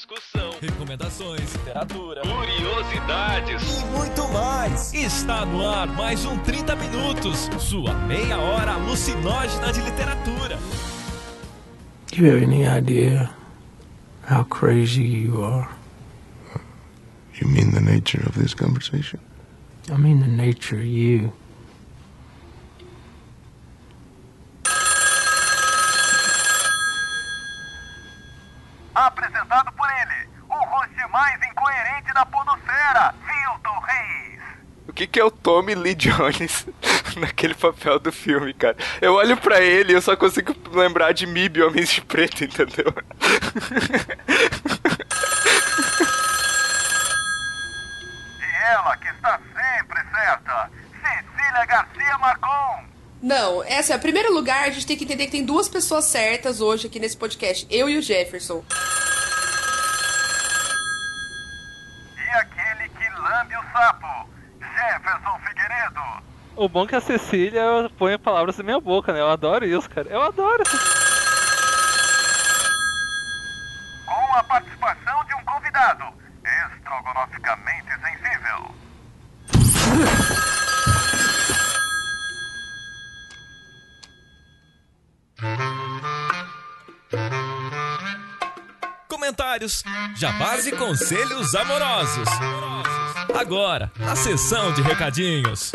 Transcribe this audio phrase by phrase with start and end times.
[0.00, 4.94] discussão, recomendações, literatura, curiosidades e muito mais.
[4.94, 10.58] Está no ar mais um 30 Minutos, sua meia hora alucinógena de literatura.
[12.10, 13.30] Do you have any idea
[14.26, 15.68] how crazy you are?
[17.38, 19.20] You mean the nature of this conversation?
[19.92, 21.30] I mean the nature of you.
[29.00, 34.42] Apresentado por ele, o host mais incoerente da podosfera, Hilton Reis.
[34.88, 36.66] O que, é o Tommy Lee Jones
[37.16, 38.76] naquele papel do filme, cara?
[39.02, 42.94] Eu olho pra ele e eu só consigo lembrar de Mib, Homens de Preto, entendeu?
[48.40, 52.84] E ela que está sempre certa, Cecília Garcia Marcon.
[53.20, 56.04] Não, é assim, em primeiro lugar, a gente tem que entender que tem duas pessoas
[56.04, 58.64] certas hoje aqui nesse podcast, eu e o Jefferson.
[62.16, 64.30] E aquele que lambe o sapo,
[64.80, 66.22] Jefferson Figueiredo.
[66.60, 69.20] O bom é que a Cecília põe palavras na minha boca, né?
[69.20, 70.06] Eu adoro isso, cara.
[70.10, 70.76] Eu adoro isso.
[74.04, 76.04] Com a participação de um convidado,
[76.76, 78.74] estrogonoficamente sensível.
[89.08, 89.82] Comentários,
[90.14, 92.28] jabás e conselhos amorosos.
[93.34, 95.72] Agora, a sessão de recadinhos.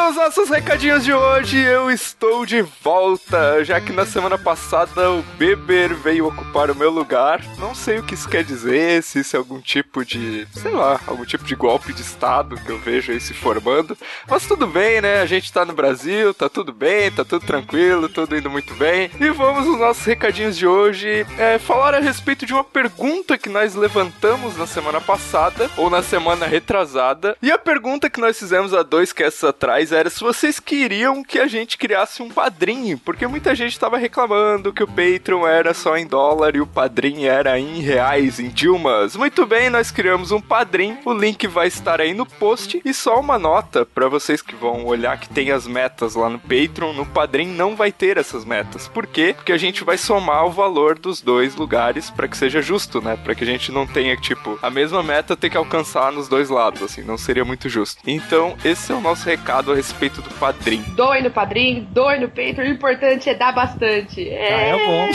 [0.00, 5.10] E nos nossos recadinhos de hoje eu estou de volta, já que na semana passada
[5.10, 7.44] o Beber veio ocupar o meu lugar.
[7.58, 10.98] Não sei o que isso quer dizer, se isso é algum tipo de, sei lá,
[11.06, 13.96] algum tipo de golpe de estado que eu vejo aí se formando.
[14.26, 15.20] Mas tudo bem, né?
[15.20, 19.10] A gente tá no Brasil, tá tudo bem, tá tudo tranquilo, tudo indo muito bem.
[19.20, 23.50] E vamos nos nossos recadinhos de hoje é, falar a respeito de uma pergunta que
[23.50, 27.36] nós levantamos na semana passada, ou na semana retrasada.
[27.42, 31.38] E a pergunta que nós fizemos há dois casts atrás era se vocês queriam que
[31.38, 35.96] a gente criasse um padrinho, porque muita gente estava reclamando que o Patreon era só
[35.96, 39.16] em dólar e o padrinho era em reais, em Dilmas.
[39.16, 43.18] Muito bem, nós criamos um padrinho, o link vai estar aí no post e só
[43.18, 47.06] uma nota para vocês que vão olhar que tem as metas lá no Patreon, no
[47.06, 48.88] padrinho não vai ter essas metas.
[48.88, 49.34] Por quê?
[49.36, 53.16] Porque a gente vai somar o valor dos dois lugares para que seja justo, né?
[53.16, 56.48] Para que a gente não tenha tipo a mesma meta ter que alcançar nos dois
[56.48, 58.02] lados, assim, não seria muito justo.
[58.06, 60.84] Então, esse é o nosso recado a respeito do padrinho.
[60.94, 64.28] Doe no padrinho, doe no Patreon, o importante é dar bastante.
[64.28, 65.10] É, Ah, é bom.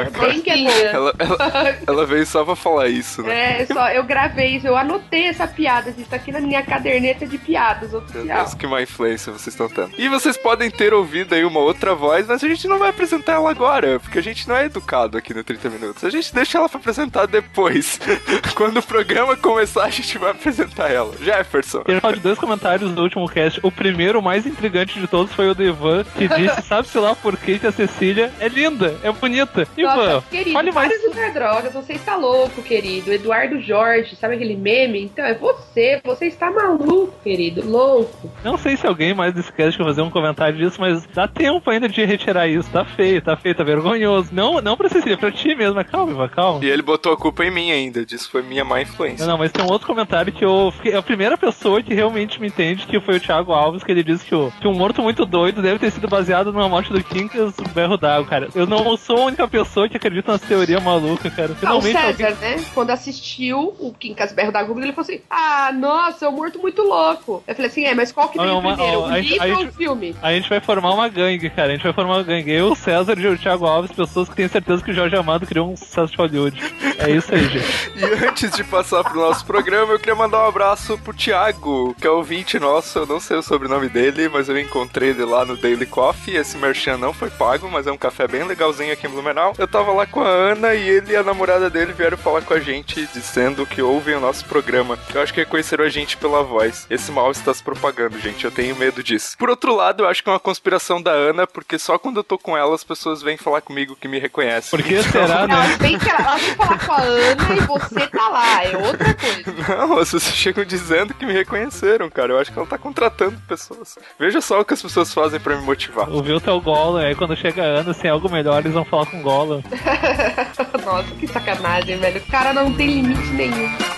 [0.00, 0.70] É bem que é bom.
[0.96, 3.62] Ela, ela, ela veio só pra falar isso, né?
[3.62, 7.26] É, só, eu gravei isso, eu anotei essa piada, isso tá aqui na minha caderneta
[7.26, 8.38] de piadas Meu oficial.
[8.38, 9.92] Deus, que má influência vocês estão tendo.
[9.98, 13.34] E vocês podem ter ouvido aí uma outra voz, mas a gente não vai apresentar
[13.34, 16.04] ela agora, porque a gente não é educado aqui no 30 Minutos.
[16.04, 17.98] A gente deixa ela pra apresentar depois.
[18.54, 21.12] Quando o programa começar, a gente vai apresentar ela.
[21.20, 21.82] Jefferson.
[22.00, 23.60] Falar de dois comentários do último cast.
[23.62, 27.14] O primeiro, o mais intrigante de todos, foi o do Ivan, que disse, sabe-se lá
[27.14, 29.66] por que que a Cecília é linda, é bonita.
[29.76, 30.88] Ivan, Nossa, querido, fale mais.
[30.88, 33.12] para de usar drogas, você está louco, querido.
[33.12, 35.04] Eduardo Jorge, sabe aquele meme?
[35.04, 38.30] Então é você, você está maluco, querido, louco.
[38.42, 41.88] Não sei se alguém mais desse cast fazer um comentário disso, mas dá tempo ainda
[41.88, 42.70] de retirar isso.
[42.70, 44.30] Tá feio, tá feio, tá vergonhoso.
[44.32, 45.84] Não, não pra Cecília, pra ti mesmo.
[45.84, 46.64] Calma, Ivan, calma.
[46.64, 49.24] E ele botou a culpa em mim ainda, disse que foi minha má influência.
[49.24, 50.94] Não, não, mas tem um outro comentário que eu fiquei.
[50.94, 54.24] A primeira pessoa que realmente me entende, que foi o Thiago Alves, que ele disse
[54.24, 57.54] que, o, que um morto muito doido deve ter sido baseado numa morte do Quincas
[57.74, 58.48] berro d'água, cara.
[58.54, 61.50] Eu não sou a única pessoa que acredita nessa teoria maluca, cara.
[61.50, 62.56] Ah, o Finalmente César, alguém.
[62.56, 62.64] né?
[62.74, 66.58] Quando assistiu o Quincas Berro da Google, ele falou assim: Ah, nossa, é um morto
[66.58, 67.42] muito louco.
[67.46, 69.44] Eu falei assim: É, mas qual que veio uma- primeiro, ó, o a gente- livro
[69.44, 70.16] a ou o gente- filme?
[70.22, 71.68] A gente vai formar uma gangue, cara.
[71.68, 72.50] A gente vai formar uma gangue.
[72.52, 75.46] Eu, o César e o Thiago Alves, pessoas que têm certeza que o Jorge Amado
[75.46, 76.60] criou um sucesso de Hollywood.
[76.98, 77.66] É isso aí, gente.
[77.96, 82.06] E antes de passar pro nosso programa, eu queria mandar um abraço pro Thiago, que
[82.06, 85.56] é ouvinte nosso, eu não sei o sobrenome dele, mas eu encontrei ele lá no
[85.56, 86.36] Daily Coffee.
[86.36, 89.54] Esse merchan não foi pago, mas é um café bem legalzinho aqui em Blumenau.
[89.56, 92.52] Eu tava lá com a Ana e ele e a namorada dele vieram falar com
[92.52, 94.98] a gente, dizendo que ouvem o nosso programa.
[95.14, 96.86] Eu acho que reconheceram a gente pela voz.
[96.90, 99.38] Esse mal está se propagando, gente, eu tenho medo disso.
[99.38, 102.24] Por outro lado, eu acho que é uma conspiração da Ana, porque só quando eu
[102.24, 104.70] tô com ela as pessoas vêm falar comigo que me reconhecem.
[104.70, 105.54] Por que será, né?
[105.54, 108.76] Ela vem, que ela, ela vem falar com a Ana e você tá lá, é
[108.76, 109.54] outra coisa.
[109.86, 112.34] Não, as pessoas chegam dizendo que me reconheceram, cara.
[112.34, 113.98] Eu acho que ela tá contratando pessoas.
[114.18, 116.10] Veja só o que as pessoas fazem pra me motivar.
[116.10, 119.20] Ouviu teu Gollum, aí quando chega a Ana, sem algo melhor, eles vão falar com
[119.20, 119.62] o Gollum.
[120.84, 122.20] Nossa, que sacanagem, velho.
[122.20, 123.96] O cara não tem limite nenhum.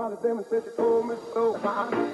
[0.00, 1.54] smiled at them and said she told me so.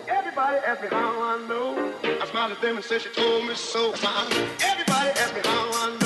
[0.09, 1.95] Everybody asked me how I know.
[2.03, 3.93] I smiled at them and said she told me so.
[3.93, 6.06] Everybody asked me how I know.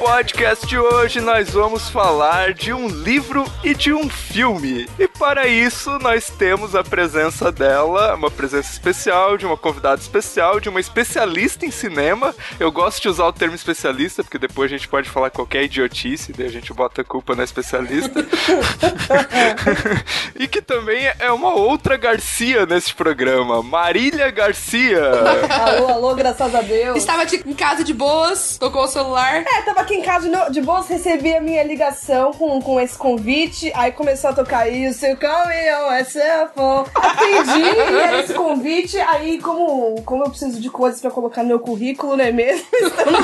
[0.00, 4.88] Podcast de hoje nós vamos falar de um livro e de um filme.
[4.98, 10.58] E para isso nós temos a presença dela, uma presença especial, de uma convidada especial,
[10.58, 12.34] de uma especialista em cinema.
[12.58, 16.32] Eu gosto de usar o termo especialista, porque depois a gente pode falar qualquer idiotice,
[16.32, 18.24] daí a gente bota a culpa na especialista.
[20.34, 25.02] e que também é uma outra Garcia nesse programa, Marília Garcia.
[25.50, 26.96] Alô, alô, graças a Deus.
[26.96, 29.44] Estava de- em casa de boas, tocou o celular.
[29.46, 32.78] É, tava aqui em casa de, no- de boas, recebi a minha ligação com, com
[32.80, 36.86] esse convite, aí começou a tocar isso, eu caminhão, é cellphone.
[36.94, 37.68] Atendi
[38.00, 42.14] era esse convite, aí como, como eu preciso de coisas pra colocar no meu currículo,
[42.16, 42.64] não é mesmo?
[42.72, 43.20] Estamos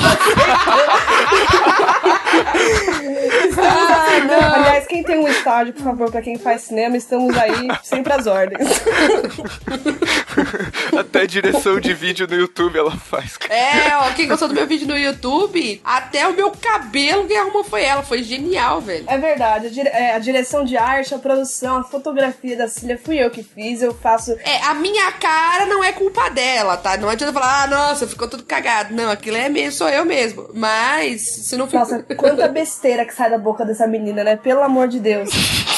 [3.90, 4.28] aí.
[4.54, 8.26] Aliás, quem tem um estádio, por favor, pra quem faz cinema, estamos aí sempre às
[8.26, 8.68] ordens.
[10.98, 13.38] Até direção de vídeo no YouTube ela faz.
[13.48, 17.64] É, ó, quem gostou do meu vídeo no YouTube, até o meu cabelo quem arrumou
[17.64, 18.02] foi ela.
[18.02, 19.04] Foi genial, velho.
[19.06, 22.98] É verdade, a, dire- é, a direção de arte, a produção, a fotografia da Cília
[23.02, 24.32] fui eu que fiz, eu faço.
[24.44, 26.96] É, a minha cara não é culpa dela, tá?
[26.96, 28.94] Não adianta falar, ah, nossa, ficou tudo cagado.
[28.94, 30.48] Não, aquilo é mesmo, sou eu mesmo.
[30.54, 31.80] Mas, se não ficou.
[31.80, 34.36] Nossa, quanta besteira que sai da boca dessa menina, né?
[34.36, 35.30] Pelo amor de Deus.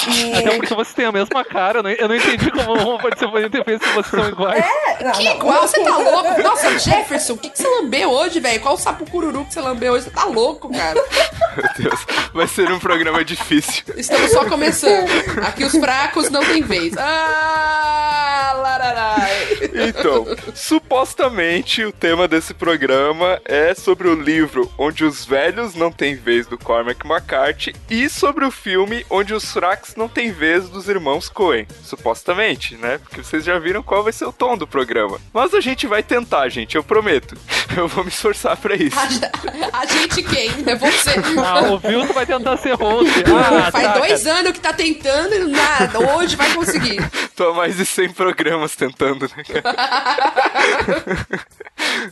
[0.08, 0.32] E...
[0.34, 3.28] Até porque você tem a mesma cara, eu não, eu não entendi como pode ser
[3.50, 4.47] ter feito se vocês são iguais.
[5.00, 5.36] Não, Que não.
[5.36, 6.42] igual, você tá louco?
[6.42, 8.60] Nossa, Jefferson, o que, que você lambeu hoje, velho?
[8.60, 10.04] Qual o sapo cururu que você lambeu hoje?
[10.04, 11.00] Você tá louco, cara.
[11.56, 13.84] Meu Deus, vai ser um programa difícil.
[13.96, 15.08] Estamos só começando.
[15.46, 16.94] Aqui os fracos não têm vez.
[16.98, 18.07] Ah.
[19.72, 26.14] Então, supostamente o tema desse programa é sobre o livro Onde os Velhos Não Têm
[26.16, 30.88] Vez do Cormac McCarthy e sobre o filme Onde os Fracos Não Têm Vez dos
[30.88, 31.66] Irmãos Coen.
[31.82, 32.98] Supostamente, né?
[32.98, 35.18] Porque vocês já viram qual vai ser o tom do programa.
[35.32, 37.36] Mas a gente vai tentar, gente, eu prometo.
[37.76, 38.98] Eu vou me esforçar pra isso.
[38.98, 40.50] A, a gente quem?
[40.66, 41.10] É você.
[41.44, 43.12] Ah, o Vilto vai tentar ser host.
[43.38, 44.38] Ah, Faz tá, dois cara.
[44.38, 46.16] anos que tá tentando e nada.
[46.16, 46.98] Hoje vai conseguir.
[47.36, 49.76] Tô mais de 100 programas tentando, né, cara?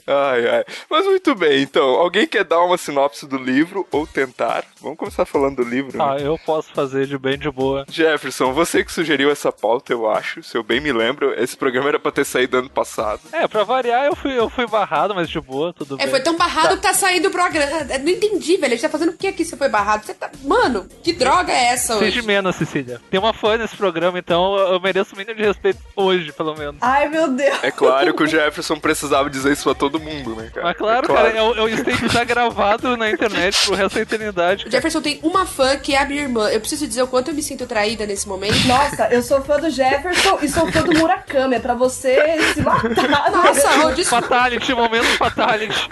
[0.06, 0.64] ai, ai.
[0.90, 1.82] Mas muito bem, então.
[1.84, 4.64] Alguém quer dar uma sinopse do livro ou tentar?
[4.80, 5.96] Vamos começar falando do livro.
[5.98, 6.04] né?
[6.04, 7.84] Ah, eu posso fazer de bem de boa.
[7.88, 10.42] Jefferson, você que sugeriu essa pauta, eu acho.
[10.42, 13.20] Se eu bem me lembro, esse programa era pra ter saído ano passado.
[13.32, 16.08] É, pra variar, eu fui, eu fui barrado, mas de boa, tudo É, bem.
[16.08, 17.84] foi tão barrado que tá saindo o programa.
[18.02, 18.66] Não entendi, velho.
[18.66, 20.04] A gente tá fazendo o que aqui você foi barrado?
[20.06, 20.30] Você tá.
[20.44, 22.26] Mano, que droga é essa Seja hoje?
[22.26, 23.00] menos, Cecília.
[23.10, 26.76] Tem uma fã nesse programa, então eu mereço o mínimo de respeito hoje, pelo menos.
[26.80, 27.58] Ai, meu Deus.
[27.62, 30.66] É claro que o Jefferson precisava dizer isso pra todo mundo, né, cara?
[30.66, 33.94] Mas claro, É cara, é o, é o statement já gravado na internet pro resto
[33.96, 34.66] da eternidade.
[34.66, 36.48] O Jefferson tem uma fã que é a minha irmã.
[36.50, 38.56] Eu preciso dizer o quanto eu me sinto traída nesse momento.
[38.66, 41.56] Nossa, eu sou fã do Jefferson e sou fã do Murakami.
[41.56, 42.16] É pra você
[42.52, 43.30] se matar.
[43.30, 44.26] Nossa, ô, desculpa.
[44.26, 45.88] Fatality, momento fatality.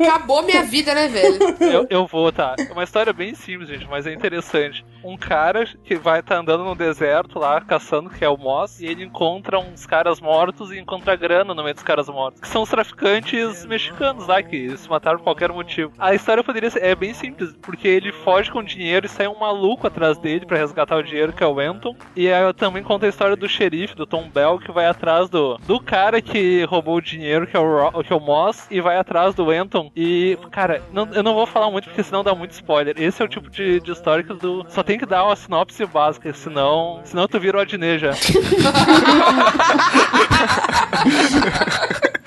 [0.00, 1.38] Acabou minha vida, né, velho?
[1.60, 2.54] Eu, eu vou, tá.
[2.58, 4.84] É uma história bem simples, gente, mas é interessante.
[5.04, 8.86] Um cara que vai estar andando no deserto lá, caçando, que é o Moss, e
[8.86, 12.40] ele encontra uns caras mortos e encontra grana no meio dos caras mortos.
[12.40, 15.92] Que são os traficantes mexicanos lá, que se mataram por qualquer motivo.
[15.98, 16.82] A história poderia ser.
[16.84, 20.56] É bem simples, porque ele foge com dinheiro e sai um maluco atrás dele pra
[20.58, 21.94] resgatar o dinheiro, que é o Anton.
[22.14, 25.28] E aí eu também conta a história do xerife, do Tom Bell, que vai atrás
[25.28, 28.66] do, do cara que roubou o dinheiro, que é o, Ro- que é o Moss,
[28.70, 29.90] e vai atrás do Anton.
[29.96, 32.94] E, cara, não- eu não vou falar muito porque senão dá muito spoiler.
[32.98, 35.84] Esse é o tipo de, de história que tu só tem que dar uma sinopse
[35.86, 38.10] básica, senão, senão tu vira o Adnet já.
[39.26, 41.16] ハハハ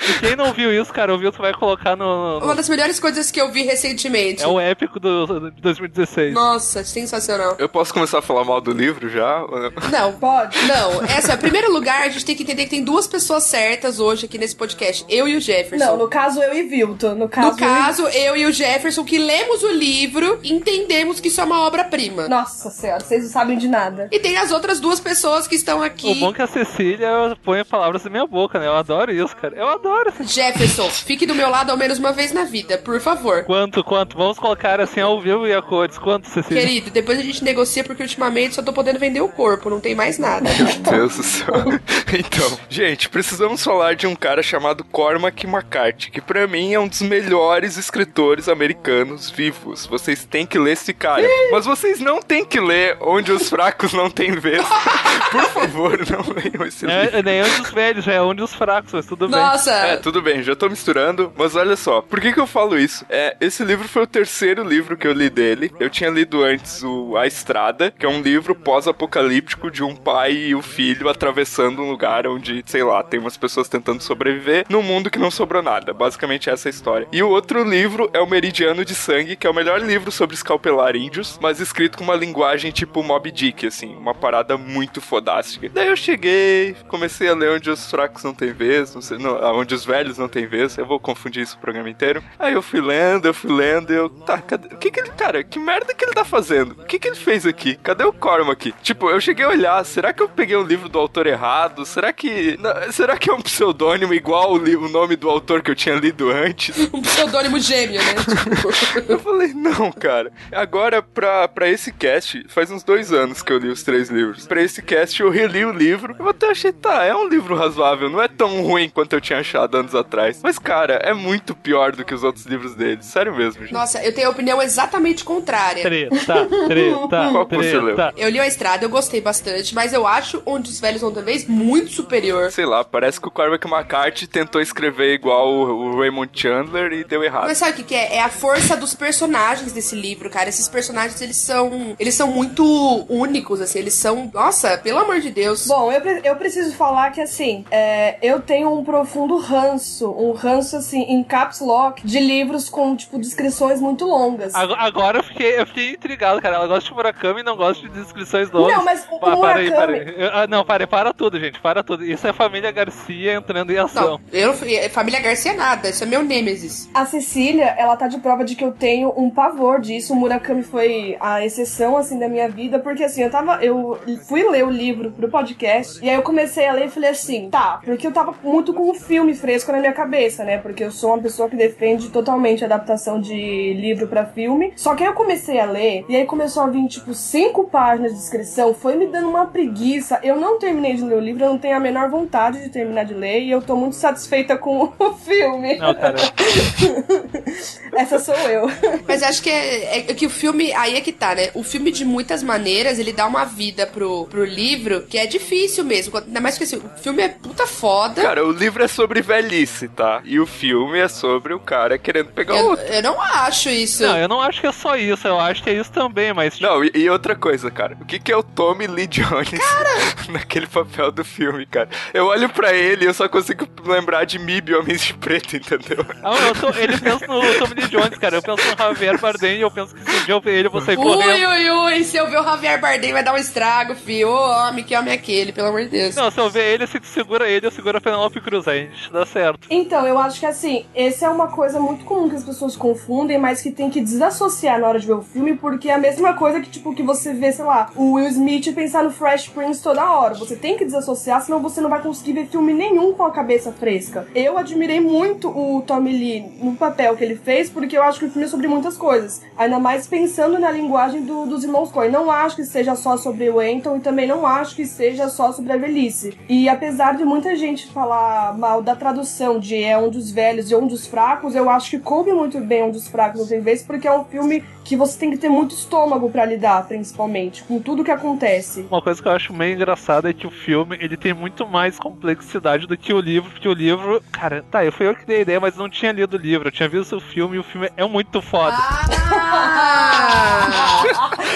[0.19, 2.39] quem não viu isso, cara, ouviu, tu vai colocar no.
[2.39, 4.43] no- Uma das melhores coisas que eu vi recentemente.
[4.43, 6.33] é o épico do, de 2016.
[6.33, 7.55] Nossa, sensacional.
[7.57, 9.43] Eu posso começar a falar mal do livro já?
[9.91, 10.13] não?
[10.19, 10.57] Pode.
[10.67, 11.03] não.
[11.05, 14.25] Essa, em primeiro lugar, a gente tem que entender que tem duas pessoas certas hoje
[14.25, 15.05] aqui nesse podcast.
[15.09, 15.85] Eu e o Jefferson.
[15.85, 17.15] Não, no caso eu e Vilton.
[17.15, 21.39] No caso, No caso, eu e o Jefferson, que lemos o livro, entendemos que isso
[21.41, 22.23] é uma obra-prima.
[22.23, 22.29] Eu...
[22.29, 24.07] Nossa senhora, vocês não sabem de nada.
[24.11, 26.15] E tem as outras duas pessoas que estão O aqui.
[26.19, 27.09] bom é que a Cecília
[27.43, 28.67] põe palavras na minha boca, né?
[28.67, 29.55] Eu adoro isso, cara.
[29.55, 30.08] Eu adoro.
[30.21, 33.43] Jefferson, fique do meu lado ao menos uma vez na vida, por favor.
[33.43, 34.17] Quanto, quanto?
[34.17, 35.97] Vamos colocar assim ao vivo e a cores.
[35.97, 36.61] Quanto, Cecília?
[36.61, 39.95] Querido, depois a gente negocia porque ultimamente só tô podendo vender o corpo, não tem
[39.95, 40.49] mais nada.
[40.49, 41.53] Meu Deus do céu.
[42.11, 46.87] Então, gente, precisamos falar de um cara chamado Cormac McCarthy, que pra mim é um
[46.87, 49.85] dos melhores escritores americanos vivos.
[49.85, 51.23] Vocês têm que ler esse cara.
[51.51, 54.65] Mas vocês não têm que ler Onde os Fracos Não Têm Vez.
[55.31, 57.15] Por favor, não leiam esse livro.
[57.15, 59.39] É, é nem onde os velhos, é onde os fracos, mas tudo bem.
[59.39, 62.77] Nossa, É, tudo bem, já tô misturando, mas olha só, por que que eu falo
[62.77, 63.05] isso?
[63.09, 65.71] É, esse livro foi o terceiro livro que eu li dele.
[65.79, 70.33] Eu tinha lido antes o A Estrada, que é um livro pós-apocalíptico de um pai
[70.33, 74.81] e o filho atravessando um lugar onde, sei lá, tem umas pessoas tentando sobreviver num
[74.81, 75.93] mundo que não sobrou nada.
[75.93, 77.07] Basicamente essa é a história.
[77.11, 80.35] E o outro livro é o Meridiano de Sangue, que é o melhor livro sobre
[80.35, 85.69] escalpelar índios, mas escrito com uma linguagem tipo Mob Dick, assim, uma parada muito fodástica.
[85.69, 89.35] Daí eu cheguei, comecei a ler onde os fracos não têm vez, não sei, não,
[89.55, 92.23] onde os velhos não têm vez, eu vou confundir isso o programa inteiro.
[92.37, 95.43] Aí eu fui lendo, eu fui lendo, eu, tá, cadê, o que que ele, cara,
[95.43, 96.73] que merda que ele tá fazendo?
[96.73, 97.75] O que que ele fez aqui?
[97.81, 98.71] Cadê o Cormac?
[98.83, 101.87] Tipo, eu cheguei a olhar, será que eu peguei um livro do autor errado?
[101.87, 105.71] Será que, não, será que é um pseudônimo igual o, o nome do autor que
[105.71, 106.77] eu tinha lido antes?
[106.93, 108.13] Um pseudônimo gêmeo, né?
[108.15, 110.31] Tipo, Eu falei, não, cara.
[110.51, 114.45] Agora, pra, pra esse cast, faz uns dois anos que eu li os três livros.
[114.45, 116.15] Pra esse cast, eu reli o livro.
[116.19, 118.09] Eu até achei, tá, é um livro razoável.
[118.09, 120.39] Não é tão ruim quanto eu tinha achado anos atrás.
[120.43, 123.01] Mas, cara, é muito pior do que os outros livros dele.
[123.03, 123.73] Sério mesmo, gente.
[123.73, 125.81] Nossa, eu tenho a opinião exatamente contrária.
[125.83, 127.95] Treta, treta, Qual que você leu?
[127.95, 128.13] treta.
[128.17, 131.23] Eu li a estrada, eu gostei bastante, mas eu acho Onde os Velhos Vão Ter
[131.23, 132.51] Vez muito superior.
[132.51, 137.03] Sei lá, parece que o Cormac McCarthy tentou escrever igual o, o Raymond Chandler e
[137.03, 137.45] deu errado.
[137.47, 138.15] Mas sabe o que, que é?
[138.15, 140.49] É a força dos personagens desse livro, cara.
[140.49, 141.95] Esses personagens, eles são.
[141.99, 143.79] Eles são muito únicos, assim.
[143.79, 144.29] Eles são.
[144.33, 145.67] Nossa, pelo amor de Deus.
[145.67, 150.31] Bom, eu, pre- eu preciso falar que, assim, é, eu tenho um profundo ranço, um
[150.31, 154.53] ranço, assim, em caps lock, de livros com, tipo, descrições muito longas.
[154.55, 156.55] Ag- Agora eu fiquei, eu fiquei intrigado, cara.
[156.55, 158.75] Ela gosta de Murakami e não gosta de descrições longas.
[158.75, 160.21] Não, mas o Pa- para aí, para Murakami- aí.
[160.23, 161.59] Eu- ah, não, para, para tudo, gente.
[161.59, 162.03] Para tudo.
[162.05, 164.19] Isso é família Garcia entrando em ação.
[164.19, 166.89] Não, eu não fui- é Família Garcia nada, isso é meu Nêmesis.
[166.93, 170.13] A Cecília, ela tá de prova de que eu tenho um pavor disso.
[170.13, 173.63] O Murakami foi a exceção, assim, da minha vida, porque, assim, eu tava.
[173.63, 177.09] Eu fui ler o livro pro podcast, e aí eu comecei a ler e falei
[177.09, 180.57] assim, tá, porque eu tava muito com o filme fresco na minha cabeça, né?
[180.57, 184.73] Porque eu sou uma pessoa que defende totalmente a adaptação de livro pra filme.
[184.75, 188.11] Só que aí eu comecei a ler, e aí começou a vir, tipo, cinco páginas
[188.13, 190.19] de descrição, foi me dando uma preguiça.
[190.23, 193.03] Eu não terminei de ler o livro, eu não tenho a menor vontade de terminar
[193.03, 195.77] de ler, e eu tô muito satisfeita com o filme.
[195.77, 196.17] Não, cara.
[197.95, 198.69] Essa sou eu.
[199.07, 200.71] Mas acho que é, é que o filme.
[200.73, 201.49] Aí é que tá, né?
[201.53, 205.83] O filme, de muitas maneiras, ele dá uma vida pro, pro livro que é difícil
[205.83, 206.17] mesmo.
[206.17, 208.21] Ainda mais que assim, o filme é puta foda.
[208.21, 210.21] Cara, o livro é sobre velhice, tá?
[210.23, 212.85] E o filme é sobre o cara querendo pegar o eu, outro.
[212.85, 214.03] eu não acho isso.
[214.03, 215.27] Não, eu não acho que é só isso.
[215.27, 216.55] Eu acho que é isso também, mas.
[216.57, 217.97] tipo, Não, e, e outra coisa, cara.
[217.99, 219.49] O que, que é o Tommy Lee Jones
[220.29, 221.89] naquele papel do filme, cara?
[222.13, 226.05] Eu olho pra ele e eu só consigo lembrar de Mib Homens de Preto, entendeu?
[226.23, 228.35] Ah, eu tô- ele pensa no Tommy Lee Jones, cara.
[228.37, 230.67] Eu penso no Javier Bardem e eu penso que se um dia eu ver ele,
[230.67, 231.49] eu vou sair Ui, correndo.
[231.49, 234.29] ui, ui, se eu ver o Javier Bardem vai dar um estrago, filho.
[234.29, 236.15] Ô, homem, que homem é aquele, pelo amor de Deus.
[236.15, 238.81] Não, se eu ver ele, se tu segura ele, eu seguro a Penelope Cruz, aí
[238.81, 239.67] a gente dá certo.
[239.69, 243.37] Então, eu acho que assim, essa é uma coisa muito comum que as pessoas confundem,
[243.37, 246.33] mas que tem que desassociar na hora de ver o filme, porque é a mesma
[246.33, 249.81] coisa que, tipo, que você vê, sei lá, o Will Smith pensar no Fresh Prince
[249.81, 250.33] toda hora.
[250.35, 253.71] Você tem que desassociar, senão você não vai conseguir ver filme nenhum com a cabeça
[253.71, 254.27] fresca.
[254.33, 258.25] Eu admirei muito o Tommy Lee no papel que ele fez, porque eu acho que
[258.25, 259.41] o filme é sobre muitas coisas.
[259.57, 262.11] Ainda mais pensando na linguagem do- dos irmãos Coen.
[262.11, 265.51] Não acho que seja só sobre o Anton e também não acho que seja só
[265.51, 266.37] sobre a velhice.
[266.47, 269.18] E apesar de muita gente falar mal da tradução
[269.59, 272.83] de É um dos velhos e um dos fracos, eu acho que coube muito bem
[272.83, 275.49] um dos fracos, não tem vez, porque é um filme que você tem que ter
[275.49, 278.87] muito estômago pra lidar, principalmente, com tudo que acontece.
[278.89, 281.99] Uma coisa que eu acho meio engraçada é que o filme ele tem muito mais
[281.99, 285.37] complexidade do que o livro, porque o livro, cara, tá, eu fui eu que dei
[285.37, 287.63] a ideia, mas não tinha lido o livro, eu tinha visto o filme e o
[287.63, 288.75] filme é muito foda.
[288.75, 291.03] Ah!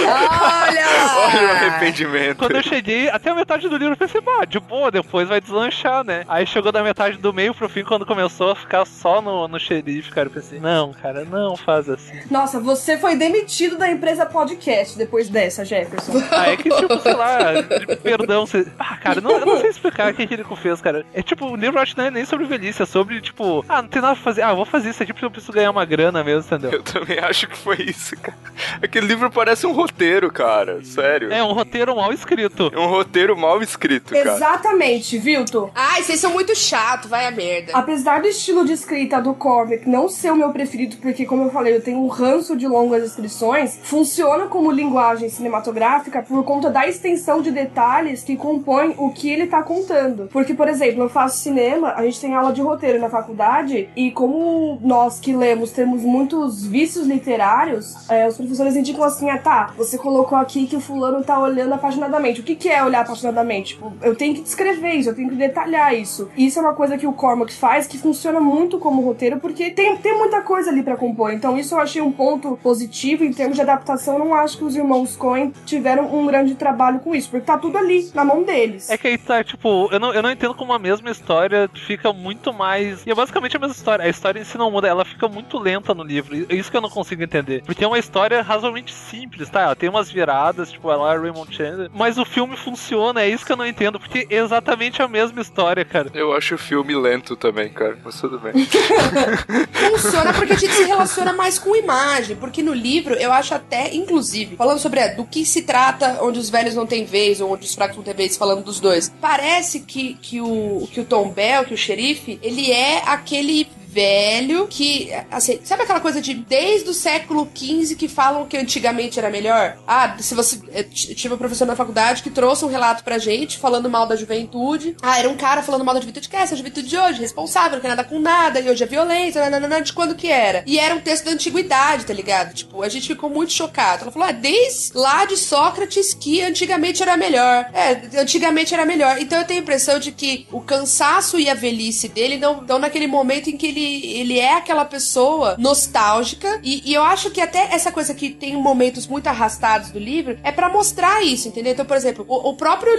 [0.04, 0.86] Olha!
[1.16, 2.38] Olha o arrependimento.
[2.38, 5.40] Quando eu cheguei até a metade do livro, eu pensei, bah, de boa, depois vai
[5.40, 6.24] deslanchar, né?
[6.28, 9.60] Aí chegou da metade do meio pro fim, quando começou a ficar só no, no
[9.60, 12.20] xerife, cara, eu pensei, não, cara, não faz assim.
[12.30, 16.14] Nossa, você foi demitido da empresa podcast depois dessa, Jefferson.
[16.34, 17.38] Ah, é que, tipo, sei lá,
[18.02, 18.66] perdão, você...
[18.80, 21.06] Ah, cara, não, eu não sei explicar o que ele fez, cara.
[21.14, 23.82] É tipo, o livro acho que não é nem sobre velhice, é sobre, tipo, ah,
[23.82, 25.86] não tem nada pra fazer, ah, vou fazer isso aqui porque eu preciso ganhar uma
[25.86, 26.72] grana mesmo, entendeu?
[26.72, 28.38] Eu também acho que foi isso, cara.
[28.82, 30.84] Aquele livro parece um roteiro, cara.
[30.84, 31.32] Sério.
[31.32, 32.72] É um roteiro mal escrito.
[32.74, 34.36] É um roteiro mal escrito, cara.
[34.36, 35.72] Exatamente, Vilto.
[35.76, 37.43] Ai, vocês são muito chato, vai a merda.
[37.74, 41.50] Apesar do estilo de escrita do Cormac não ser o meu preferido, porque, como eu
[41.50, 46.88] falei, eu tenho um ranço de longas descrições, funciona como linguagem cinematográfica por conta da
[46.88, 50.30] extensão de detalhes que compõem o que ele tá contando.
[50.32, 54.12] Porque, por exemplo, eu faço cinema, a gente tem aula de roteiro na faculdade, e
[54.12, 59.74] como nós que lemos temos muitos vícios literários, é, os professores indicam assim, ah tá,
[59.78, 62.42] você colocou aqui que o fulano tá olhando apaixonadamente.
[62.42, 63.74] O que, que é olhar apaixonadamente?
[63.76, 66.30] Tipo, eu tenho que descrever isso, eu tenho que detalhar isso.
[66.38, 69.98] Isso é uma coisa que o Cormac faz que funciona muito como roteiro, porque tem,
[69.98, 71.34] tem muita coisa ali pra compor.
[71.34, 74.18] Então isso eu achei um ponto positivo em termos de adaptação.
[74.18, 77.58] Eu não acho que os irmãos Coen tiveram um grande trabalho com isso, porque tá
[77.58, 78.90] tudo ali, na mão deles.
[78.90, 82.14] É que aí tá, tipo, eu não, eu não entendo como a mesma história fica
[82.14, 83.06] muito mais.
[83.06, 84.06] E é basicamente a mesma história.
[84.06, 86.36] A história em si não muda, ela fica muito lenta no livro.
[86.50, 87.64] É isso que eu não consigo entender.
[87.66, 89.62] Porque é uma história razoavelmente simples, tá?
[89.62, 91.90] Ela tem umas viradas, tipo, ela é Raymond Chandler.
[91.94, 94.00] Mas o filme funciona, é isso que eu não entendo.
[94.00, 96.12] Porque é exatamente a mesma história, cara.
[96.14, 97.98] Eu acho o filme lento também, cara.
[98.04, 98.54] Mas tudo bem.
[99.72, 102.36] Funciona porque a gente se relaciona mais com imagem.
[102.36, 106.40] Porque no livro, eu acho até, inclusive, falando sobre é, do que se trata onde
[106.40, 109.12] os velhos não têm vez, ou onde os fracos não têm vez, falando dos dois.
[109.22, 114.68] Parece que, que, o, que o Tom Bell, que o xerife, ele é aquele velho
[114.68, 119.30] que, assim, sabe aquela coisa de desde o século XV que falam que antigamente era
[119.30, 119.78] melhor?
[119.88, 120.60] Ah, se você.
[120.74, 124.16] Eu tive um professor na faculdade que trouxe um relato pra gente falando mal da
[124.16, 124.96] juventude.
[125.02, 126.28] Ah, era um cara falando mal da juventude.
[126.28, 127.22] Que é essa juventude de hoje?
[127.22, 130.64] Responsável, não tem nada com nada, e hoje é violência, nananana, de quando que era?
[130.66, 132.54] E era um texto da antiguidade, tá ligado?
[132.54, 134.04] Tipo, a gente ficou muito chocado.
[134.04, 137.70] Ela falou, ah, desde lá de Sócrates que antigamente era melhor.
[137.74, 139.18] É, antigamente era melhor.
[139.20, 142.80] Então eu tenho a impressão de que o cansaço e a velhice dele não estão
[142.80, 146.60] naquele momento em que ele ele é aquela pessoa nostálgica.
[146.64, 150.38] E, e, eu acho que até essa coisa que tem momentos muito arrastados do livro
[150.44, 151.74] é para mostrar isso, entendeu?
[151.74, 152.94] Então, por exemplo, o, o próprio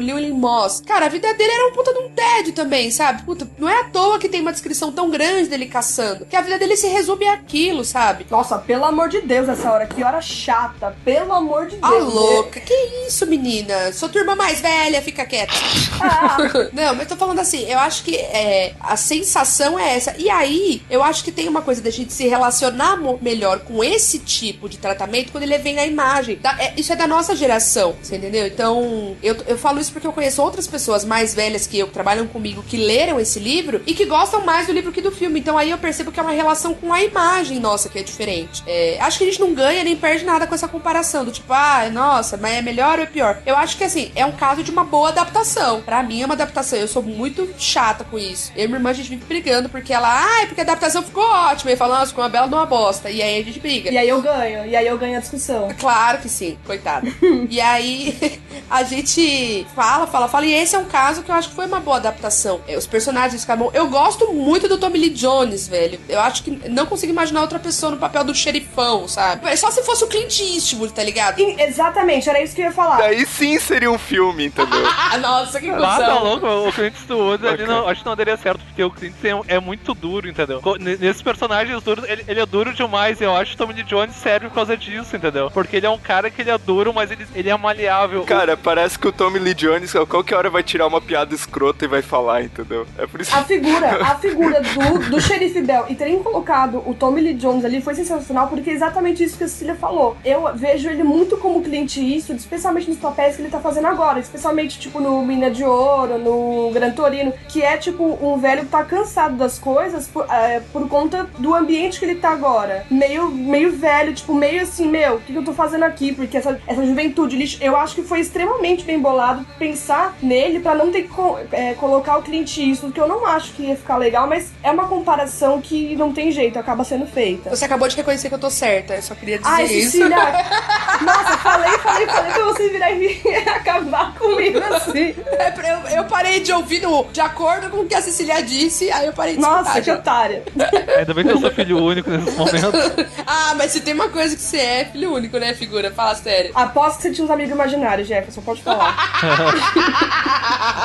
[0.00, 3.22] Llewyn Moss, cara, a vida dele era um puta de um tédio também, sabe?
[3.22, 6.26] Puta, não é à toa que tem uma descrição tão grande dele caçando.
[6.26, 8.26] Que a vida dele se resume àquilo, sabe?
[8.30, 9.86] Nossa, pelo amor de Deus, essa hora.
[9.86, 10.96] Que hora chata.
[11.04, 12.14] Pelo amor de Ah, Deus.
[12.14, 12.60] louca.
[12.60, 12.74] Que
[13.06, 13.92] isso, menina?
[13.92, 15.52] Sou tua irmã mais velha, fica quieta.
[16.00, 16.36] Ah,
[16.72, 20.11] Não, mas tô falando assim, eu acho que é, a sensação é essa.
[20.18, 24.18] E aí, eu acho que tem uma coisa da gente se relacionar melhor com esse
[24.18, 26.36] tipo de tratamento quando ele vem na imagem.
[26.36, 28.46] Da- é- isso é da nossa geração, você entendeu?
[28.46, 31.92] Então, eu, eu falo isso porque eu conheço outras pessoas mais velhas que eu, que
[31.92, 35.40] trabalham comigo, que leram esse livro e que gostam mais do livro que do filme.
[35.40, 38.62] Então aí eu percebo que é uma relação com a imagem nossa que é diferente.
[38.66, 41.52] É, acho que a gente não ganha nem perde nada com essa comparação, do tipo,
[41.52, 43.42] ah, nossa, mas é melhor ou é pior?
[43.46, 45.80] Eu acho que assim, é um caso de uma boa adaptação.
[45.82, 46.78] Pra mim é uma adaptação.
[46.78, 48.52] Eu sou muito chata com isso.
[48.56, 51.02] Eu e minha irmã, a gente vive brigando porque ela, ah, é porque a adaptação
[51.02, 51.72] ficou ótima.
[51.72, 53.10] E fala, nossa, ficou uma bela de uma bosta.
[53.10, 53.90] E aí a gente briga.
[53.90, 54.66] e aí eu ganho.
[54.66, 55.68] E aí eu ganho a discussão.
[55.78, 57.06] Claro que sim, coitada.
[57.48, 60.46] e aí a gente fala, fala, fala.
[60.46, 62.60] E esse é um caso que eu acho que foi uma boa adaptação.
[62.66, 63.70] É, Os personagens ficaram.
[63.74, 65.98] Eu gosto muito do Tommy Lee Jones, velho.
[66.08, 69.46] Eu acho que não consigo imaginar outra pessoa no papel do xerifão, sabe?
[69.48, 71.36] É Só se fosse o Clint Eastwood, tá ligado?
[71.36, 72.96] Sim, exatamente, era isso que eu ia falar.
[72.98, 74.80] Daí sim seria um filme, entendeu?
[75.20, 76.24] Nossa, que Ah, tá cuzão.
[76.24, 77.66] louco, o Clint Eastwood ali Ok.
[77.66, 80.60] não, acho que não daria certo, porque o Clint é, é muito duro, entendeu?
[80.80, 83.84] Nesses personagens duros, ele, ele é duro demais, e eu acho que o Tommy Lee
[83.84, 85.50] Jones serve por causa disso, entendeu?
[85.50, 88.24] Porque ele é um cara que ele é duro, mas ele, ele é maleável.
[88.24, 91.84] Cara, parece que o Tommy Lee Jones a qualquer hora vai tirar uma piada escrota
[91.84, 92.86] e vai falar, entendeu?
[92.96, 96.94] É por isso A figura, a figura do, do xerife Bell e terem colocado o
[96.94, 100.16] Tommy Lee Jones ali foi sensacional, porque é exatamente isso que a Cecília falou.
[100.24, 104.18] Eu vejo ele muito como Clint Eastwood, especialmente nos papéis que ele tá fazendo agora,
[104.18, 108.70] especialmente, tipo, no Mina de Ouro, no Gran Torino, que é, tipo, um velho que
[108.70, 112.84] tá cansado das coisas por, é, por conta do ambiente que ele tá agora.
[112.90, 116.12] Meio, meio velho, tipo, meio assim, meu, o que, que eu tô fazendo aqui?
[116.12, 120.74] Porque essa, essa juventude lixo, eu acho que foi extremamente bem bolado pensar nele pra
[120.74, 123.76] não ter que co- é, colocar o Clint Eastwood, que eu não acho que ia
[123.76, 127.50] ficar legal, mas é uma comparação que não tem jeito, acaba sendo feita.
[127.50, 128.94] Você acabou de reconhecer que eu tô certa.
[128.94, 129.90] Eu só queria dizer Ai, isso.
[129.92, 130.16] Cecília!
[131.04, 135.14] Nossa, falei, falei, falei pra você virar e acabar comigo assim.
[135.26, 135.52] É,
[135.92, 139.06] eu, eu parei de ouvir no, de acordo com o que a Cecília disse, aí
[139.06, 139.94] eu parei de Nossa, escutar que já.
[139.94, 140.42] otária.
[140.98, 142.62] Ainda bem que eu sou filho único nesses momentos.
[143.24, 145.90] Ah, mas se tem uma coisa que você é, filho único, né, figura?
[145.90, 146.50] Fala sério.
[146.54, 148.94] Aposto que você tinha uns amigos imaginários, Jefferson, pode falar.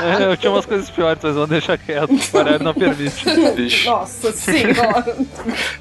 [0.03, 2.09] É, eu tinha umas coisas piores, mas vamos deixar quieto.
[2.11, 3.25] O horário não permite.
[3.55, 3.85] Vixe.
[3.85, 5.17] Nossa senhora.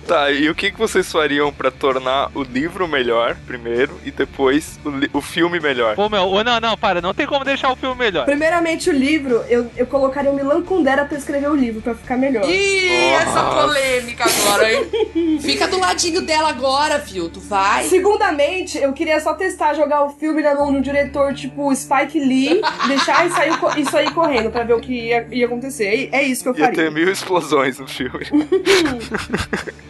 [0.06, 4.25] Tá, e o que, que vocês fariam pra tornar o livro melhor, primeiro, e depois
[4.84, 5.94] o, li- o filme melhor?
[5.94, 8.24] Pô, meu, ô, não, não, para, não tem como deixar o filme melhor.
[8.24, 12.16] Primeiramente, o livro, eu, eu colocaria o Milan Kundera pra escrever o livro, pra ficar
[12.16, 12.44] melhor.
[12.48, 15.38] Ih, essa polêmica agora, hein?
[15.40, 17.28] Fica do ladinho dela agora, viu?
[17.30, 17.84] Tu vai.
[17.84, 22.18] Segundamente, eu queria só testar jogar o filme na mão de um diretor tipo Spike
[22.18, 26.10] Lee, deixar e sair co- isso aí correndo pra ver o que ia, ia acontecer.
[26.12, 26.84] É é isso que eu Ia faria.
[26.84, 28.26] ter mil explosões no filme.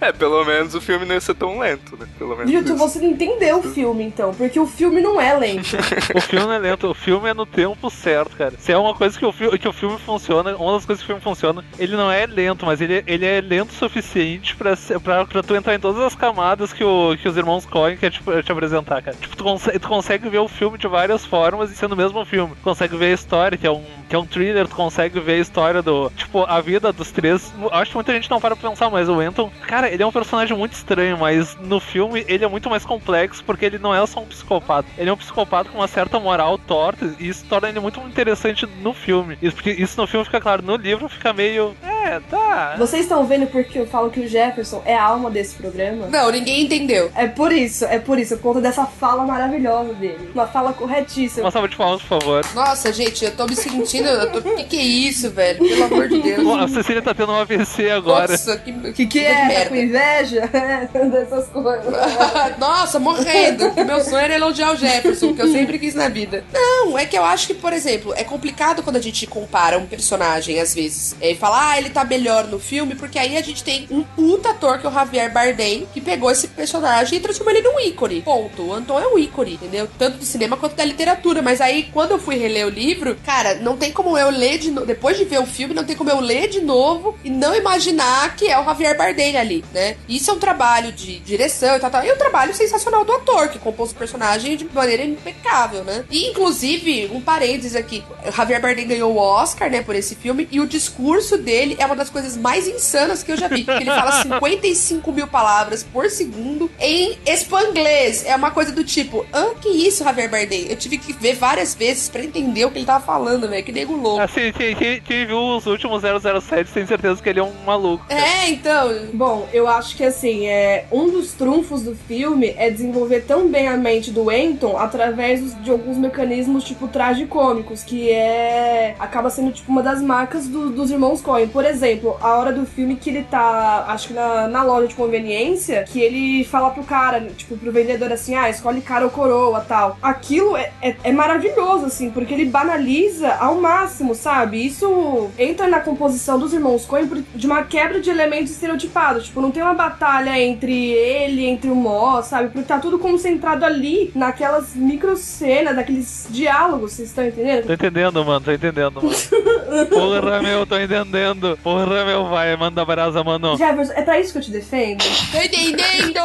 [0.08, 2.06] É, pelo menos o filme não ia ser tão lento, né?
[2.16, 2.52] Pelo menos.
[2.52, 2.76] Isso.
[2.76, 5.76] você não entendeu o filme, então, porque o filme não é lento.
[6.14, 8.54] O filme não é lento, o filme é no tempo certo, cara.
[8.58, 11.06] Se é uma coisa que o, fi que o filme funciona, uma das coisas que
[11.06, 14.74] o filme funciona, ele não é lento, mas ele, ele é lento o suficiente pra,
[15.02, 18.18] pra, pra tu entrar em todas as camadas que, o, que os irmãos Coen querem
[18.18, 19.16] te, te apresentar, cara.
[19.16, 22.24] Tipo, tu, consegue, tu consegue ver o filme de várias formas e sendo o mesmo
[22.24, 22.54] filme.
[22.54, 25.34] Tu consegue ver a história, que é um, que é um thriller, tu consegue ver
[25.34, 26.10] a história do.
[26.16, 27.52] Tipo, a vida dos três.
[27.72, 30.12] Acho que muita gente não para pra pensar, mas o Anton, cara, ele é um
[30.12, 34.06] personagem muito estranho, mas no filme ele é muito mais complexo porque ele não é
[34.06, 34.88] só um psicopata.
[34.96, 38.66] Ele é um psicopata com uma certa moral torta e isso torna ele muito interessante
[38.82, 39.38] no filme.
[39.40, 41.74] Isso, porque isso no filme fica claro, no livro fica meio.
[41.82, 42.74] É, tá.
[42.78, 46.06] Vocês estão vendo porque eu falo que o Jefferson é a alma desse programa?
[46.06, 47.10] Não, ninguém entendeu.
[47.14, 50.30] É por isso, é por isso, por conta dessa fala maravilhosa dele.
[50.34, 51.44] Uma fala corretíssima.
[51.44, 52.44] Uma salva de palmas, por favor.
[52.54, 54.08] Nossa, gente, eu tô me sentindo.
[54.08, 54.40] Eu tô...
[54.42, 55.58] Que que é isso, velho?
[55.58, 56.42] Pelo amor de Deus.
[56.42, 58.32] Pô, a Cecília tá tendo um AVC agora.
[58.32, 59.46] Nossa, que, Que que de é?
[59.82, 60.48] Inveja?
[61.10, 61.86] Dessas coisas.
[62.58, 63.72] Nossa, morrendo.
[63.84, 66.44] Meu sonho era elogiar o Jefferson, que eu sempre quis na vida.
[66.52, 69.86] Não, é que eu acho que, por exemplo, é complicado quando a gente compara um
[69.86, 71.16] personagem, às vezes.
[71.20, 74.02] É, e fala, ah, ele tá melhor no filme, porque aí a gente tem um
[74.02, 77.80] puta ator, que é o Javier Bardem, que pegou esse personagem e transformou ele num
[77.80, 78.22] ícone.
[78.22, 78.62] Ponto.
[78.62, 79.88] O Anton é um ícone, entendeu?
[79.98, 81.42] Tanto do cinema quanto da literatura.
[81.42, 84.70] Mas aí, quando eu fui reler o livro, cara, não tem como eu ler de
[84.70, 84.86] novo.
[84.86, 88.34] Depois de ver o filme, não tem como eu ler de novo e não imaginar
[88.36, 89.96] que é o Javier Bardem ali, né?
[90.08, 92.04] Isso é um trabalho de direção e tal, tal.
[92.04, 96.04] E um trabalho sensacional do ator, que compôs o personagem de maneira impecável, né?
[96.10, 100.48] E, inclusive, um parênteses aqui: o Javier Bardem ganhou o Oscar, né, por esse filme,
[100.50, 103.66] e o discurso dele é uma das coisas mais insanas que eu já vi.
[103.68, 108.24] Ele fala 55 mil palavras por segundo em espanglês.
[108.24, 110.66] É uma coisa do tipo, ah, que isso, Javier Bardem?
[110.68, 113.64] Eu tive que ver várias vezes pra entender o que ele tava falando, velho.
[113.64, 114.20] Que nego louco.
[114.20, 118.04] Assim, quem, quem, quem viu os últimos 007 tem certeza que ele é um maluco.
[118.08, 118.88] É, então.
[119.12, 123.66] Bom, eu acho que assim, é, um dos trunfos do filme é desenvolver tão bem
[123.68, 128.94] a mente do Anton através de alguns mecanismos, tipo, tragicômicos, que é.
[128.98, 131.48] acaba sendo, tipo, uma das marcas do- dos irmãos Coen.
[131.48, 134.94] Por exemplo, a hora do filme que ele tá, acho que na, na loja de
[134.94, 139.60] conveniência, que ele fala pro cara, tipo, pro vendedor assim, ah, escolhe cara ou coroa
[139.60, 139.96] tal.
[140.02, 144.64] Aquilo é, é, é maravilhoso, assim, porque ele banaliza ao máximo, sabe?
[144.64, 149.26] Isso entra na composição dos irmãos Coen de uma quebra de elementos estereotipados.
[149.26, 152.50] Tipo, não tem uma batalha entre ele, entre o Mó, sabe?
[152.50, 157.66] Porque tá tudo concentrado ali naquelas micro cenas, naqueles diálogos, vocês estão entendendo?
[157.66, 159.08] Tô entendendo, mano, tô entendendo, mano.
[159.88, 161.58] Porra, meu, tô entendendo.
[161.62, 163.56] Porra, meu, vai, manda brasa, mano.
[163.56, 165.02] Jefferson, é pra isso que eu te defendo?
[165.32, 166.18] Tô entendendo!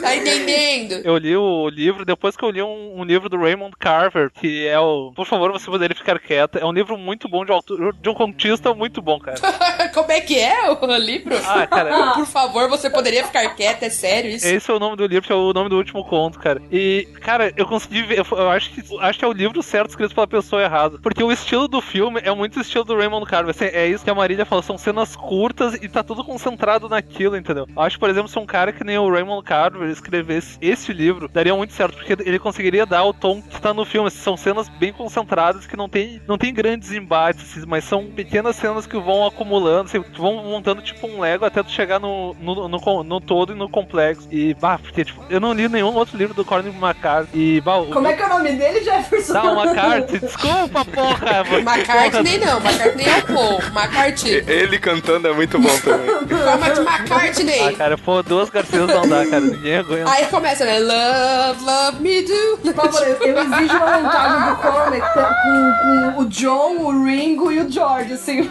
[0.00, 1.00] tá entendendo?
[1.04, 4.66] Eu li o livro, depois que eu li um, um livro do Raymond Carver, que
[4.66, 6.58] é o Por favor, você poderia ficar quieta.
[6.58, 9.38] É um livro muito bom de autor, de um contista muito bom, cara.
[9.94, 11.34] Como é que é o livro?
[11.46, 12.14] Ah, cara.
[12.14, 14.46] Por favor, você poderia ficar quieta, é sério isso?
[14.46, 16.60] Esse é o nome do livro, é o nome do último conto, cara.
[16.70, 18.18] E, cara, eu consegui ver.
[18.18, 20.98] Eu, acho, que, acho que é o livro certo escrito pela pessoa errada.
[20.98, 23.50] Porque o estilo do filme é muito estilo do Raymond Carver.
[23.50, 24.62] Assim, é isso que a Marília falou.
[24.62, 27.66] São cenas curtas e tá tudo concentrado naquilo, entendeu?
[27.74, 31.28] Eu acho, por exemplo, se um cara que nem o Raymond Carver escrevesse esse livro,
[31.28, 31.96] daria muito certo.
[31.96, 34.10] Porque ele conseguiria dar o tom que tá no filme.
[34.10, 38.56] São cenas bem concentradas que não tem, não tem grandes embates, assim, mas são pequenas
[38.56, 42.05] cenas que vão acumulando, assim, vão montando tipo um Lego até tu chegar no,
[42.40, 44.28] no, no, no todo e no complexo.
[44.30, 47.28] E, bah, porque, tipo, eu não li nenhum outro livro do Corny McCarthy.
[47.34, 49.32] E, bah, o- Como é que é o nome dele, Jefferson?
[49.32, 51.44] Dá uma carta, desculpa, porra!
[51.58, 53.58] McCartney não, McCartney é o Paul.
[53.74, 54.44] McCartney.
[54.46, 56.06] Ele cantando é muito bom também.
[56.38, 57.76] Forma de Ah, McCartney.
[57.76, 59.40] cara, pô, duas Garcias não dá, cara.
[59.40, 60.10] Ninguém aguenta.
[60.10, 60.78] Aí começa, né?
[60.78, 62.58] Love, love me do.
[62.62, 67.60] Por favor, eu, exijo uma montagem do comic com, com o John, o Ringo e
[67.60, 68.50] o George, assim.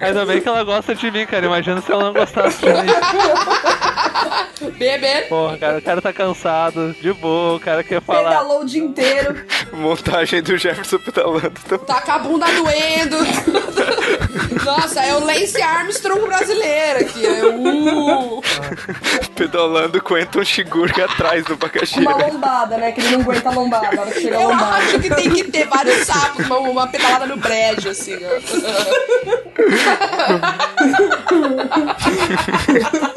[0.00, 1.46] Ainda bem que ela gosta de mim, cara.
[1.46, 2.92] Imagina se ela não gostasse de mim.
[4.78, 5.22] Bebê.
[5.28, 8.30] Porra, cara, o cara tá cansado, de boa, o cara quer falar.
[8.30, 9.44] Pedalou o dia inteiro.
[9.76, 11.86] Montagem do Jefferson pedalando também.
[11.86, 13.16] Tá com a bunda doendo.
[14.64, 17.24] Nossa, é o Lance Armstrong brasileiro aqui.
[17.26, 18.40] É uh.
[19.34, 22.00] Pedalando com Anton Shiguri atrás do Bakashi.
[22.00, 22.92] Uma lombada, né?
[22.92, 23.86] Que ele não aguenta a lombada.
[23.86, 24.76] A hora que chega a Eu lombada.
[24.76, 28.36] acho que tem que ter vários sapos, uma, uma pedalada no brejo, assim, ó.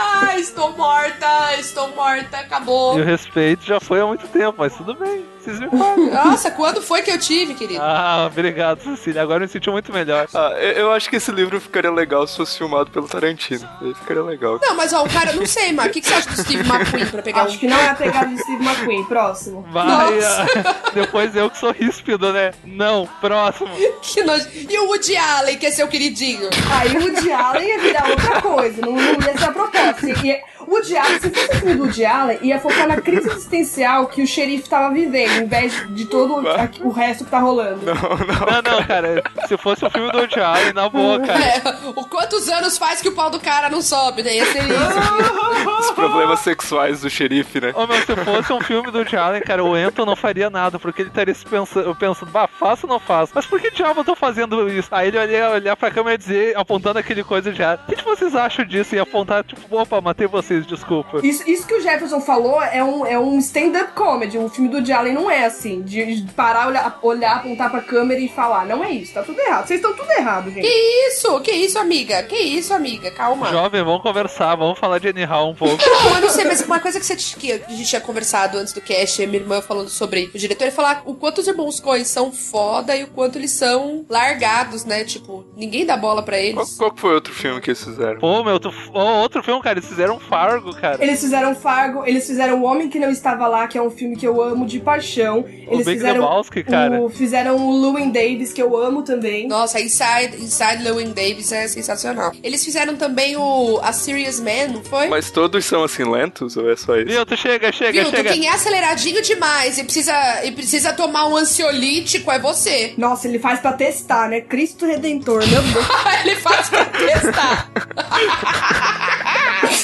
[0.00, 2.38] Ai, estou morta, estou morta.
[2.38, 2.98] acabou.
[2.98, 5.24] E o respeito já foi há muito tempo, mas tudo bem.
[5.40, 6.10] Vocês me pagam.
[6.12, 7.80] Nossa, quando foi que eu tive, querido?
[7.82, 9.22] Ah, obrigado, Cecília.
[9.22, 10.26] Agora eu me senti muito melhor.
[10.34, 13.68] Ah, eu eu acho que esse livro ficaria legal se fosse filmado pelo Tarantino.
[13.80, 14.58] Aí ficaria legal.
[14.60, 16.68] Não, mas ó, o cara, não sei, Mar, o que, que você acha do Steve
[16.68, 17.58] McQueen pra pegar Acho um...
[17.58, 19.04] que não é a pegada de Steve McQueen.
[19.04, 19.62] Próximo.
[19.70, 20.46] Vai, Nossa.
[20.64, 22.52] ah, depois eu que sou ríspido, né?
[22.64, 23.70] Não, próximo.
[24.02, 24.46] Que nojo.
[24.52, 26.48] E o Woody Allen, que é seu queridinho?
[26.78, 29.89] Aí o Woody Allen ia virar outra coisa, não, não ia ser a proposta.
[30.24, 30.40] Ia,
[30.70, 34.22] o Allen, se fosse o filme do Woody Allen, ia focar na crise existencial que
[34.22, 37.80] o xerife tava vivendo, em vez de todo a- o resto que tá rolando.
[37.84, 38.62] Não, não.
[38.62, 39.22] Não, não, cara.
[39.48, 41.40] Se fosse o filme do Woody Allen, na boa, cara.
[41.44, 41.62] É,
[41.94, 44.36] o quantos anos faz que o pau do cara não sobe, né?
[44.36, 45.80] Ia ser isso.
[45.80, 47.72] Os problemas sexuais do xerife, né?
[47.74, 50.78] Ô meu, se fosse um filme do Woody Allen, cara, o Anton não faria nada,
[50.78, 53.32] porque ele estaria se pensando, pensando, bah, faço ou não faço?
[53.34, 54.88] Mas por que diabo eu tô fazendo isso?
[54.92, 57.96] Aí ele olhar, olhar pra câmera e dizer, apontando aquele coisa de ar, o que,
[57.96, 58.94] que vocês acham disso?
[58.94, 61.20] E apontar, tipo, opa, matei vocês, desculpa.
[61.22, 64.38] Isso, isso que o Jefferson falou é um, é um stand-up comedy.
[64.38, 68.28] O filme do Allen não é assim, de, parar, olhar, olhar, apontar pra câmera e
[68.28, 68.66] falar.
[68.66, 69.66] Não é isso, tá tudo errado.
[69.66, 70.62] Vocês estão tudo errado, gente.
[70.62, 71.40] Que isso?
[71.40, 72.22] Que isso, amiga?
[72.24, 73.10] Que isso, amiga?
[73.10, 73.50] Calma.
[73.50, 75.80] Jovem, vamos conversar, vamos falar de Anyhow um pouco.
[76.10, 78.72] Não, eu não sei, mas uma coisa que, você, que a gente tinha conversado antes
[78.72, 81.78] do cast, a minha irmã falando sobre o diretor, ele falar o quanto os irmãos
[81.78, 85.04] Coen são foda e o quanto eles são largados, né?
[85.04, 86.76] Tipo, ninguém dá bola pra Qual, eles.
[86.76, 88.18] qual que foi outro filme que eles fizeram?
[88.18, 90.18] Pô, meu, tu, ô, outro filme, cara, eles fizeram
[90.50, 91.02] Fargo, cara.
[91.02, 94.16] Eles fizeram Fargo, eles fizeram O Homem que Não Estava Lá, que é um filme
[94.16, 95.44] que eu amo de paixão.
[95.48, 97.00] Eles Big fizeram Lebowski, cara.
[97.00, 99.46] O, fizeram o Llewyn Davis, que eu amo também.
[99.46, 102.32] Nossa, Inside, Inside Llewyn Davis é sensacional.
[102.42, 105.08] Eles fizeram também o A Serious Man, não foi?
[105.08, 107.06] Mas todos são assim lentos ou é só isso?
[107.06, 108.32] Viu, tu chega, chega, Viu, chega.
[108.32, 112.94] quem é aceleradinho demais e precisa, e precisa tomar um ansiolítico é você.
[112.96, 114.40] Nossa, ele faz pra testar, né?
[114.40, 115.86] Cristo Redentor, meu Deus.
[116.24, 117.70] Ele faz pra testar.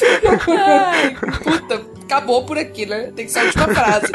[0.48, 3.10] Ai, puta, acabou por aqui, né?
[3.14, 4.12] Tem que ser a última frase.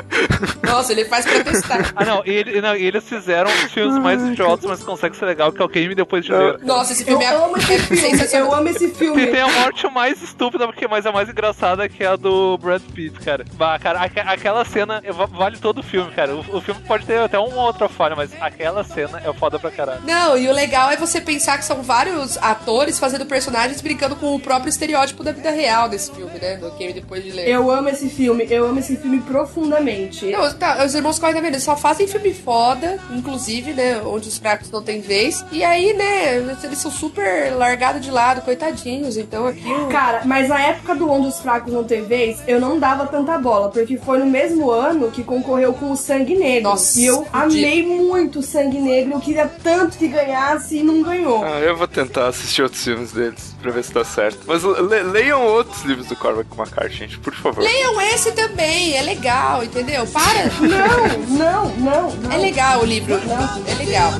[0.63, 1.91] Nossa, ele faz pra testar.
[1.95, 5.61] Ah, não, ele, não, eles fizeram os filmes mais idiotas, mas consegue ser legal, que
[5.61, 6.59] é o Game Depois de Ler.
[6.63, 9.21] Nossa, esse Eu filme é, amo esse é filme, eu amo esse filme.
[9.23, 12.57] Tem, tem a morte mais estúpida, porque mas a mais engraçada que é a do
[12.57, 13.45] Brad Pitt, cara.
[13.53, 16.33] Bah, cara, aque- aquela cena va- vale todo o filme, cara.
[16.35, 19.69] O, o filme pode ter até uma outra falha, mas aquela cena é foda pra
[19.71, 20.01] caralho.
[20.05, 24.33] Não, e o legal é você pensar que são vários atores fazendo personagens brincando com
[24.35, 26.55] o próprio estereótipo da vida real desse filme, né?
[26.57, 27.47] Do Game Depois de Ler.
[27.47, 30.31] Eu amo esse filme, eu amo esse filme profundamente.
[30.31, 31.53] Não, tá, os irmãos Coen, tá vendo?
[31.53, 34.01] Eles só fazem filme foda, inclusive, né?
[34.03, 35.45] Onde os fracos não têm vez.
[35.51, 36.37] E aí, né?
[36.63, 39.17] Eles são super largados de lado, coitadinhos.
[39.17, 39.69] Então aqui.
[39.91, 43.37] Cara, mas na época do Onde os Fracos Não Tem Vez, eu não dava tanta
[43.37, 46.69] bola, porque foi no mesmo ano que concorreu com o Sangue Negro.
[46.69, 51.01] Nossa, e eu amei muito o Sangue Negro, eu queria tanto que ganhasse e não
[51.01, 51.43] ganhou.
[51.43, 54.39] Ah, eu vou tentar assistir outros filmes deles pra ver se dá certo.
[54.45, 57.63] Mas le- leiam outros livros do Cormac McCarthy, gente, por favor.
[57.63, 60.05] Leiam esse também, é legal, entendeu?
[60.07, 60.45] Para!
[60.59, 62.31] Não, não, não, não.
[62.31, 64.11] É legal o livro, é legal.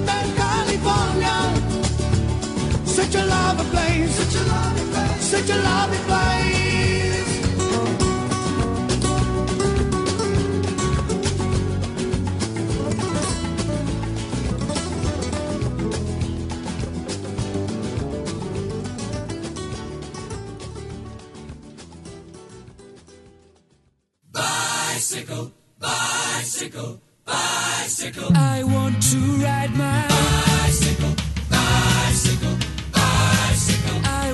[2.86, 7.21] Such a lovely place, such a lovely place, such a lovely place.
[25.12, 28.32] bicycle, bicycle, bicycle.
[28.34, 31.21] I want to ride my bicycle.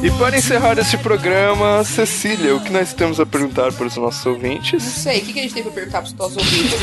[0.04, 4.24] E para encerrar este programa, Cecília, o que nós temos a perguntar para os nossos
[4.26, 4.84] Não ouvintes?
[4.84, 6.80] sei, o que, que a gente tem pra perguntar pros nossos ouvintes?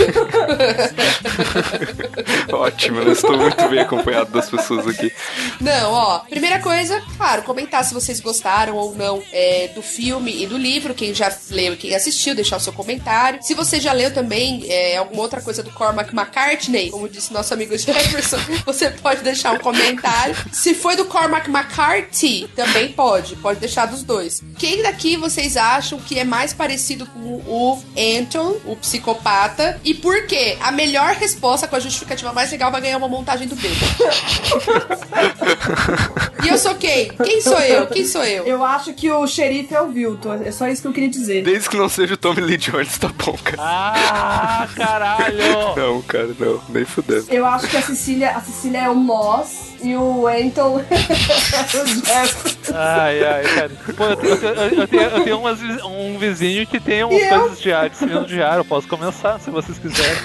[2.52, 5.12] Ótimo, eu estou muito bem acompanhado das pessoas aqui.
[5.60, 10.46] Não, ó, primeira coisa, claro, comentar se vocês gostaram ou não é, do filme e
[10.46, 13.38] do livro, quem já leu e quem assistiu, deixar o seu comentário.
[13.42, 17.54] Se você já leu também é, alguma outra coisa do Cormac McCartney, como disse nosso
[17.54, 20.34] amigo Jefferson, você pode deixar um comentário.
[20.52, 23.03] Se foi do Cormac McCarthy, também pode,
[23.42, 24.42] pode deixar dos dois.
[24.58, 30.26] Quem daqui vocês acham que é mais parecido com o Anton, o psicopata, e por
[30.26, 30.56] quê?
[30.60, 33.74] A melhor resposta com a justificativa mais legal vai ganhar uma montagem do bebê.
[36.44, 37.08] E eu sou quem?
[37.24, 37.86] Quem sou eu?
[37.86, 38.44] Quem sou eu?
[38.44, 41.42] Eu acho que o xerife é o Vilton, é só isso que eu queria dizer.
[41.42, 43.56] Desde que não seja o Tommy Lee Jones, tá bom, cara.
[43.60, 45.44] Ah, caralho!
[45.76, 47.26] Não, cara, não, nem fudendo.
[47.30, 51.84] Eu acho que a Cecília, a Cecília é o Moss e o Anton é o
[52.02, 52.56] Jeff.
[52.72, 53.70] Ai, ai, cara.
[53.96, 57.24] Pô, eu tenho, eu eu tenho, eu tenho umas um vizinho que tem umas E
[57.24, 57.40] eu?
[57.40, 58.58] coisas de ar, de ar.
[58.58, 60.16] Eu posso começar, se vocês quiserem.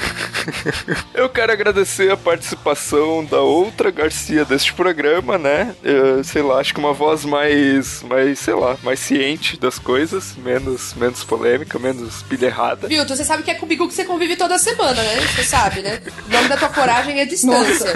[1.13, 5.75] Eu quero agradecer a participação da outra Garcia deste programa, né?
[5.84, 10.36] Eu, sei lá, acho que uma voz mais, mais, sei lá, mais ciente das coisas,
[10.38, 12.88] menos, menos polêmica, menos pilha errada.
[12.88, 15.19] Viu, você sabe que é comigo que você convive toda semana, né?
[15.36, 16.02] Você sabe, né?
[16.28, 17.93] O nome da tua coragem é distância.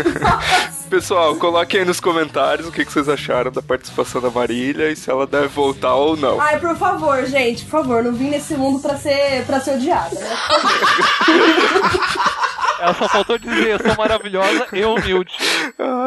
[0.90, 4.96] Pessoal, coloquem aí nos comentários o que, que vocês acharam da participação da Marília e
[4.96, 6.40] se ela deve voltar ou não.
[6.40, 10.20] Ai, por favor, gente, por favor, não vim nesse mundo pra ser, pra ser odiada,
[10.20, 10.30] né?
[12.84, 15.34] Ela só faltou dizer, eu sou maravilhosa e humilde.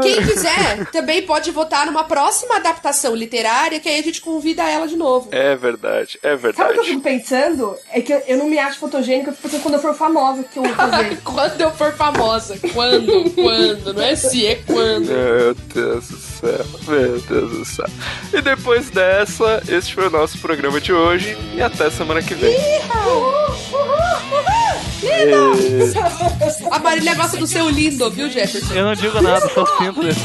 [0.03, 4.87] Quem quiser também pode votar numa próxima adaptação literária que aí a gente convida ela
[4.87, 5.29] de novo.
[5.33, 6.89] É verdade, é Sabe o que eu verdade.
[6.89, 7.77] fico pensando?
[7.91, 10.43] É que eu, eu não me acho fotogênica, eu fico pensando quando eu for famosa
[10.45, 11.19] que eu vou fazer.
[11.25, 12.59] Quando eu for famosa.
[12.73, 13.31] Quando?
[13.31, 13.95] Quando?
[13.95, 15.07] Não é se, é quando.
[15.07, 17.87] Meu Deus do céu, meu Deus do céu.
[18.33, 22.57] E depois dessa, este foi o nosso programa de hoje e até semana que vem.
[26.71, 28.75] A Marília gosta do seu lindo, viu, Jefferson?
[28.75, 30.21] Eu não digo nada, só sinto momento.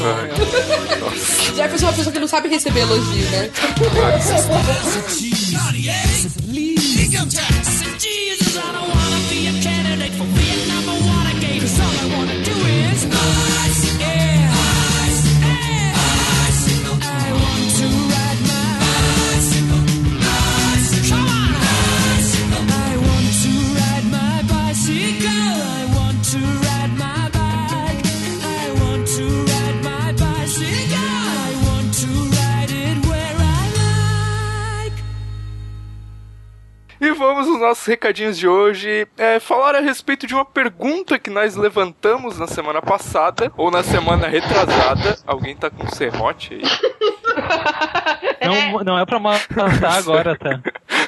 [1.54, 3.50] Jefferson é uma pessoa que não sabe receber elogio, né?
[7.02, 7.82] Income tax.
[7.98, 8.91] Jesus, I don't
[37.86, 39.06] recadinhos de hoje.
[39.16, 43.82] É, falar a respeito de uma pergunta que nós levantamos na semana passada, ou na
[43.82, 45.18] semana retrasada.
[45.26, 46.62] Alguém tá com serrote aí?
[48.44, 50.60] Não, não é pra matar agora, tá?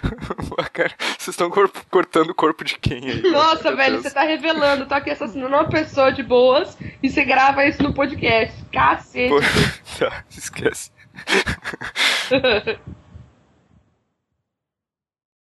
[0.73, 3.23] Cara, Vocês estão cor- cortando o corpo de quem aí?
[3.23, 4.05] Nossa, Meu velho, Deus.
[4.05, 4.87] você tá revelando.
[4.87, 8.55] Tô aqui assassinando uma pessoa de boas e você grava isso no podcast.
[8.73, 9.29] Cacete.
[9.29, 9.41] Pô,
[9.99, 10.93] tá, esquece.